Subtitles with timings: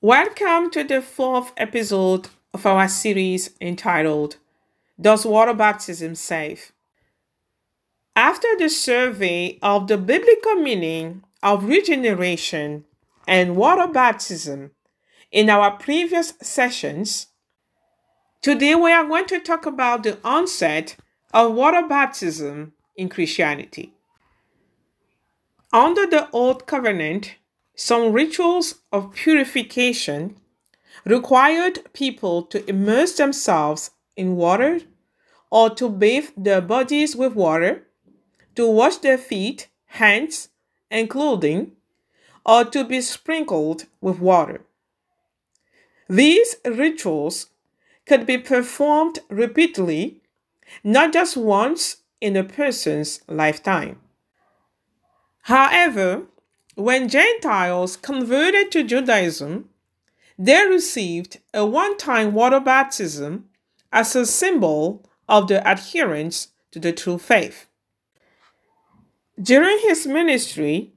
[0.00, 4.36] Welcome to the fourth episode of our series entitled
[5.00, 6.70] Does Water Baptism Save?
[8.14, 12.84] After the survey of the biblical meaning of regeneration
[13.26, 14.70] and water baptism
[15.32, 17.26] in our previous sessions,
[18.40, 20.94] today we are going to talk about the onset
[21.34, 23.92] of water baptism in Christianity.
[25.72, 27.34] Under the Old Covenant,
[27.78, 30.34] some rituals of purification
[31.04, 34.80] required people to immerse themselves in water
[35.48, 37.84] or to bathe their bodies with water,
[38.56, 40.48] to wash their feet, hands,
[40.90, 41.70] and clothing,
[42.44, 44.60] or to be sprinkled with water.
[46.08, 47.46] These rituals
[48.06, 50.20] could be performed repeatedly,
[50.82, 54.00] not just once in a person's lifetime.
[55.42, 56.26] However,
[56.78, 59.68] when Gentiles converted to Judaism,
[60.38, 63.46] they received a one time water baptism
[63.92, 67.66] as a symbol of their adherence to the true faith.
[69.42, 70.92] During his ministry,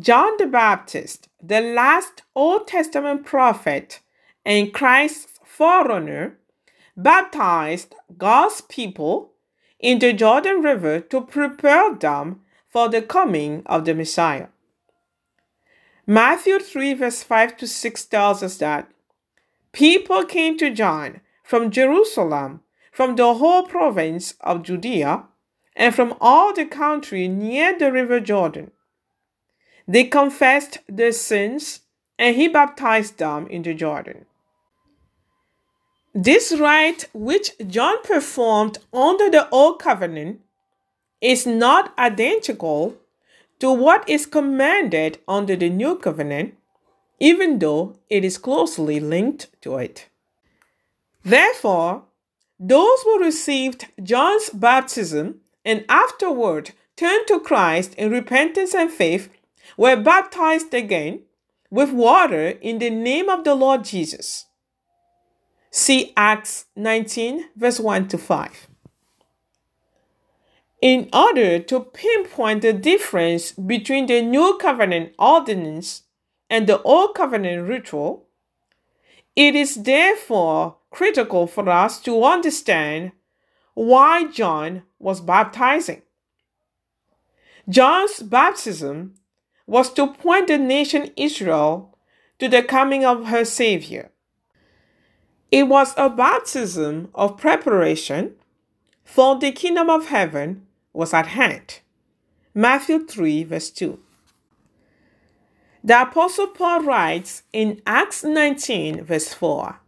[0.00, 4.00] John the Baptist, the last Old Testament prophet
[4.44, 6.38] and Christ's forerunner,
[6.96, 9.30] baptized God's people
[9.78, 14.48] in the Jordan River to prepare them for the coming of the Messiah.
[16.06, 18.90] Matthew 3, verse 5 to 6 tells us that
[19.72, 22.60] people came to John from Jerusalem,
[22.92, 25.24] from the whole province of Judea,
[25.76, 28.70] and from all the country near the river Jordan.
[29.86, 31.80] They confessed their sins,
[32.18, 34.26] and he baptized them in the Jordan.
[36.14, 40.40] This rite, which John performed under the Old Covenant,
[41.20, 42.96] is not identical
[43.60, 46.54] to what is commanded under the new covenant,
[47.20, 50.08] even though it is closely linked to it.
[51.22, 52.04] Therefore,
[52.58, 59.30] those who received John's baptism and afterward turned to Christ in repentance and faith
[59.76, 61.20] were baptized again
[61.70, 64.46] with water in the name of the Lord Jesus.
[65.70, 68.69] See Acts 19, verse 1 to 5.
[70.80, 76.04] In order to pinpoint the difference between the New Covenant ordinance
[76.48, 78.26] and the Old Covenant ritual,
[79.36, 83.12] it is therefore critical for us to understand
[83.74, 86.00] why John was baptizing.
[87.68, 89.14] John's baptism
[89.66, 91.98] was to point the nation Israel
[92.38, 94.10] to the coming of her Savior.
[95.50, 98.36] It was a baptism of preparation
[99.04, 101.80] for the kingdom of heaven was at hand.
[102.54, 103.98] Matthew 3, verse 2.
[105.82, 109.80] The Apostle Paul writes in Acts 19, verse 4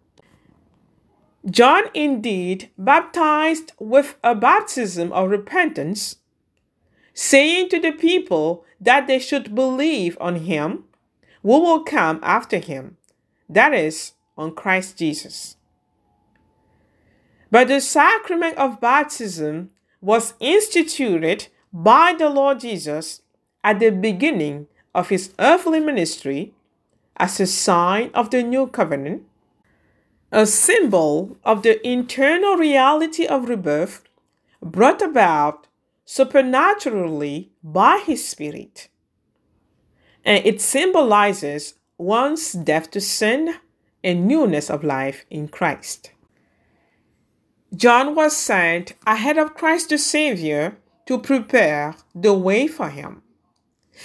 [1.51, 6.17] John indeed baptized with a baptism of repentance,
[7.15, 10.85] saying to the people that they should believe on him
[11.43, 12.97] who will come after him,
[13.49, 15.57] that is, on Christ Jesus.
[17.51, 19.71] But the sacrament of baptism
[20.03, 23.23] was instituted by the Lord Jesus
[23.65, 26.53] at the beginning of his earthly ministry
[27.17, 29.23] as a sign of the new covenant,
[30.31, 34.03] a symbol of the internal reality of rebirth
[34.61, 35.69] brought about
[36.05, 38.89] supernaturally by his Spirit.
[40.25, 43.55] And it symbolizes one's death to sin
[44.03, 46.12] and newness of life in Christ.
[47.75, 53.22] John was sent ahead of Christ the Savior to prepare the way for him.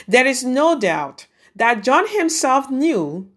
[0.08, 3.30] There is no doubt that John himself knew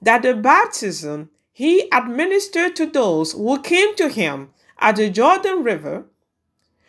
[0.00, 6.06] that the baptism he administered to those who came to him at the Jordan River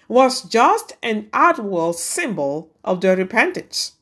[0.07, 3.94] was just an outward symbol of their repentance,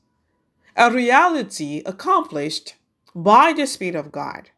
[0.76, 2.76] a reality accomplished
[3.16, 4.50] by the Spirit of God.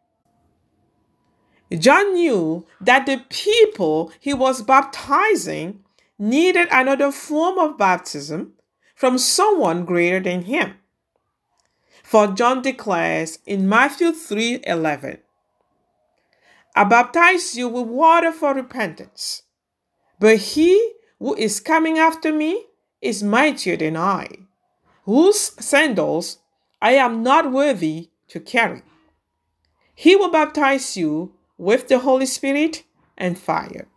[1.74, 5.84] John knew that the people he was baptizing
[6.20, 8.54] needed another form of baptism
[8.96, 10.76] from someone greater than him.
[12.04, 15.20] For John declares in Matthew 3:11,
[16.76, 19.44] I baptize you with water for repentance,
[20.20, 22.68] but he who is coming after me
[23.02, 24.28] is mightier than I,
[25.06, 26.40] whose sandals
[26.82, 28.84] I am not worthy to carry.
[29.96, 32.84] He will baptize you with the Holy Spirit
[33.18, 33.88] and fire.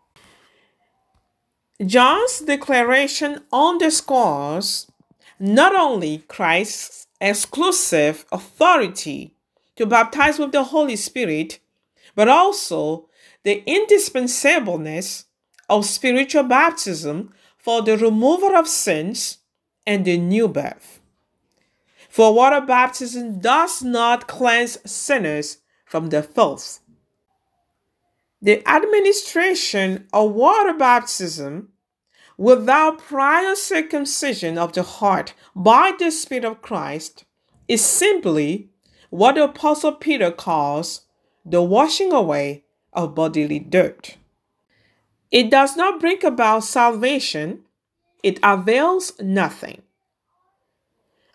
[1.85, 4.91] John's declaration underscores
[5.39, 9.35] not only Christ's exclusive authority
[9.77, 11.61] to baptize with the Holy Spirit,
[12.15, 13.09] but also
[13.45, 15.27] the indispensableness
[15.69, 19.39] of spiritual baptism for the removal of sins
[19.87, 21.01] and the new birth.
[22.09, 26.81] For water baptism does not cleanse sinners from their filth.
[28.41, 31.71] The administration of water baptism
[32.37, 37.25] without prior circumcision of the heart by the Spirit of Christ
[37.67, 38.69] is simply
[39.11, 41.03] what the Apostle Peter calls
[41.45, 44.17] the washing away of bodily dirt.
[45.33, 47.65] It does not bring about salvation,
[48.23, 49.83] it avails nothing.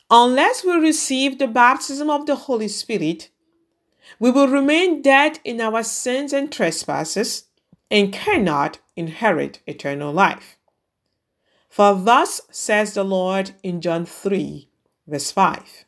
[0.10, 3.30] Unless we receive the baptism of the Holy Spirit,
[4.20, 7.46] we will remain dead in our sins and trespasses
[7.90, 10.58] and cannot inherit eternal life.
[11.70, 14.70] For thus says the Lord in John 3,
[15.08, 15.86] verse 5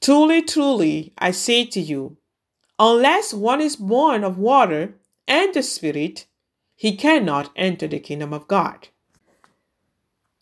[0.00, 2.16] Truly, truly, I say to you,
[2.78, 4.94] unless one is born of water
[5.26, 6.26] and the Spirit,
[6.76, 8.88] he cannot enter the kingdom of God.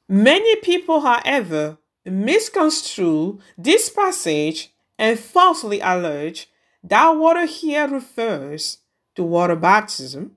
[0.09, 4.72] Many people, however, misconstrue this passage
[5.02, 6.49] and falsely allege
[6.84, 8.78] that water here refers
[9.16, 10.37] to water baptism,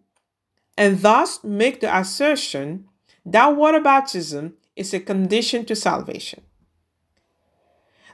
[0.75, 2.85] and thus make the assertion
[3.23, 6.41] that water baptism is a condition to salvation.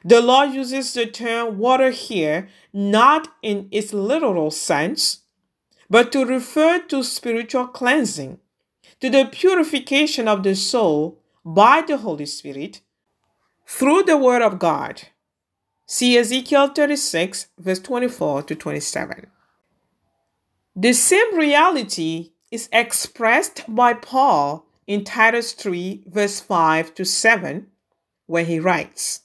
[0.04, 5.22] The law uses the term water here not in its literal sense,
[5.90, 8.40] but to refer to spiritual cleansing,
[9.00, 12.82] to the purification of the soul by the Holy Spirit
[13.66, 15.04] through the Word of God.
[15.94, 19.28] See Ezekiel 36, verse 24 to 27.
[20.74, 27.68] The same reality is expressed by Paul in Titus 3, verse 5 to 7,
[28.26, 29.24] where he writes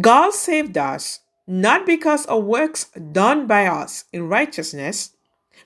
[0.00, 5.14] God saved us not because of works done by us in righteousness,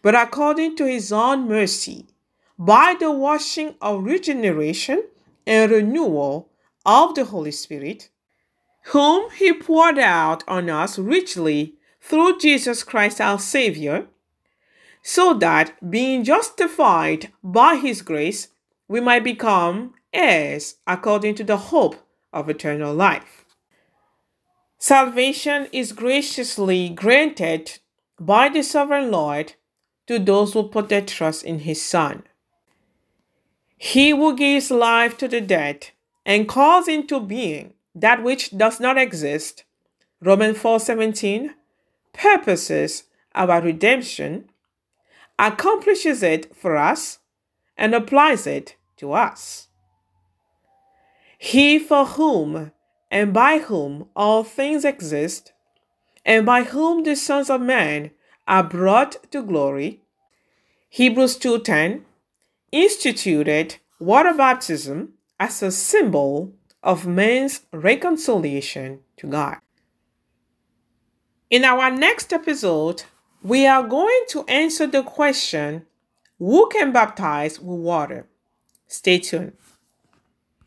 [0.02, 2.04] but according to his own mercy,
[2.58, 5.04] by the washing of regeneration
[5.46, 6.50] and renewal
[6.84, 8.10] of the Holy Spirit,
[8.90, 14.06] whom he poured out on us richly through Jesus Christ our Savior
[15.02, 18.48] so that being justified by his grace,
[18.88, 21.96] we might become heirs according to the hope
[22.32, 23.44] of eternal life.
[24.78, 27.78] Salvation is graciously granted
[28.20, 29.54] by the sovereign Lord
[30.06, 32.22] to those who put their trust in his Son.
[33.76, 35.90] He who gives life to the dead
[36.24, 39.64] and calls into being that which does not exist,
[40.20, 41.54] Romans 4:17,
[42.12, 43.04] purposes
[43.34, 44.48] our redemption
[45.38, 47.18] accomplishes it for us,
[47.76, 49.68] and applies it to us.
[51.38, 52.72] He for whom
[53.10, 55.52] and by whom all things exist,
[56.24, 58.10] and by whom the sons of man
[58.48, 60.02] are brought to glory,
[60.88, 62.04] Hebrews 2:10
[62.72, 66.52] instituted water baptism as a symbol
[66.86, 69.56] of man's reconciliation to God.
[71.50, 73.02] In our next episode,
[73.42, 75.84] we are going to answer the question
[76.38, 78.28] who can baptize with water?
[78.86, 79.54] Stay tuned.